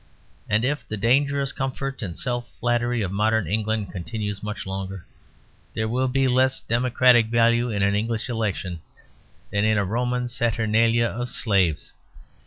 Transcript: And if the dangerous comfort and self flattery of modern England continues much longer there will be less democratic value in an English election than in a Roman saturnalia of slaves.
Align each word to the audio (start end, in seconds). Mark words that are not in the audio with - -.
And 0.49 0.65
if 0.65 0.87
the 0.87 0.97
dangerous 0.97 1.51
comfort 1.51 2.01
and 2.01 2.17
self 2.17 2.49
flattery 2.55 3.03
of 3.03 3.11
modern 3.11 3.45
England 3.47 3.91
continues 3.91 4.41
much 4.41 4.65
longer 4.65 5.05
there 5.75 5.87
will 5.87 6.07
be 6.07 6.27
less 6.27 6.59
democratic 6.59 7.27
value 7.27 7.69
in 7.69 7.83
an 7.83 7.93
English 7.93 8.27
election 8.27 8.81
than 9.51 9.63
in 9.63 9.77
a 9.77 9.85
Roman 9.85 10.27
saturnalia 10.27 11.05
of 11.05 11.29
slaves. 11.29 11.91